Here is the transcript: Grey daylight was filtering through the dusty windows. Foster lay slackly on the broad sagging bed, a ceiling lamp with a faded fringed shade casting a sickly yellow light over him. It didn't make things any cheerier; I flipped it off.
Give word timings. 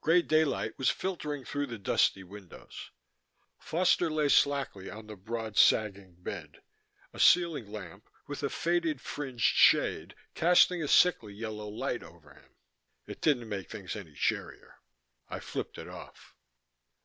Grey 0.00 0.20
daylight 0.22 0.76
was 0.76 0.90
filtering 0.90 1.44
through 1.44 1.68
the 1.68 1.78
dusty 1.78 2.24
windows. 2.24 2.90
Foster 3.60 4.10
lay 4.10 4.28
slackly 4.28 4.90
on 4.90 5.06
the 5.06 5.14
broad 5.14 5.56
sagging 5.56 6.16
bed, 6.20 6.60
a 7.12 7.20
ceiling 7.20 7.70
lamp 7.70 8.10
with 8.26 8.42
a 8.42 8.50
faded 8.50 9.00
fringed 9.00 9.54
shade 9.54 10.16
casting 10.34 10.82
a 10.82 10.88
sickly 10.88 11.32
yellow 11.32 11.68
light 11.68 12.02
over 12.02 12.34
him. 12.34 12.56
It 13.06 13.20
didn't 13.20 13.48
make 13.48 13.70
things 13.70 13.94
any 13.94 14.14
cheerier; 14.16 14.80
I 15.28 15.38
flipped 15.38 15.78
it 15.78 15.86
off. 15.86 16.34